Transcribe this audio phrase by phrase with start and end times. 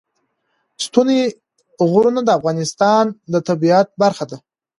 [0.85, 1.19] ستوني
[1.91, 3.03] غرونه د افغانستان
[3.33, 4.37] د طبیعت برخه ده.